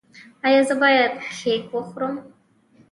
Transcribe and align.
ایا 0.45 0.61
زه 0.67 0.75
باید 0.81 1.13
کیک 1.37 1.65
وخورم؟ 1.75 2.15